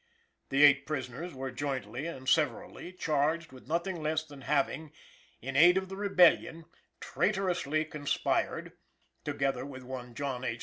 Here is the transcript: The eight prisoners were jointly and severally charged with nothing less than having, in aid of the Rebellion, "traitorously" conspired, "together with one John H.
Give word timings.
The 0.49 0.63
eight 0.63 0.87
prisoners 0.87 1.35
were 1.35 1.51
jointly 1.51 2.07
and 2.07 2.27
severally 2.27 2.91
charged 2.91 3.51
with 3.51 3.67
nothing 3.67 4.01
less 4.01 4.23
than 4.23 4.41
having, 4.41 4.91
in 5.43 5.55
aid 5.55 5.77
of 5.77 5.89
the 5.89 5.95
Rebellion, 5.95 6.65
"traitorously" 6.99 7.85
conspired, 7.85 8.71
"together 9.23 9.63
with 9.63 9.83
one 9.83 10.15
John 10.15 10.43
H. 10.43 10.59